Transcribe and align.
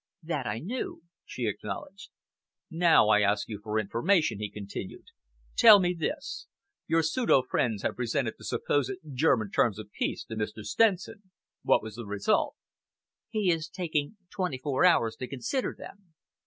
"That 0.23 0.47
I 0.47 0.57
knew," 0.57 1.03
she 1.25 1.45
acknowledged. 1.45 2.09
"Now 2.71 3.09
I 3.09 3.21
ask 3.21 3.47
you 3.47 3.59
for 3.61 3.77
information," 3.79 4.39
he 4.39 4.49
continued. 4.49 5.05
"Tell 5.55 5.79
me 5.79 5.93
this? 5.93 6.47
Your 6.87 7.03
pseudo 7.03 7.43
friends 7.43 7.83
have 7.83 7.97
presented 7.97 8.33
the 8.39 8.43
supposed 8.43 8.93
German 9.13 9.51
terms 9.51 9.77
of 9.77 9.91
peace 9.91 10.23
to 10.25 10.35
Mr. 10.35 10.63
Stenson. 10.65 11.29
What 11.61 11.83
was 11.83 11.97
the 11.97 12.07
result?" 12.07 12.55
"He 13.29 13.51
is 13.51 13.69
taking 13.69 14.17
twenty 14.33 14.57
four 14.57 14.85
hours 14.85 15.15
to 15.17 15.27
consider 15.27 15.75
them." 15.77 16.15